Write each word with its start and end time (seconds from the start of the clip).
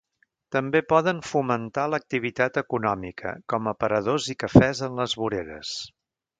També 0.53 0.79
poden 0.93 1.19
fomentar 1.31 1.83
l'activitat 1.91 2.57
econòmica, 2.63 3.35
com 3.55 3.71
aparadors 3.75 4.33
i 4.35 4.39
cafès 4.47 4.85
en 4.89 5.01
les 5.05 5.19
voreres. 5.23 5.79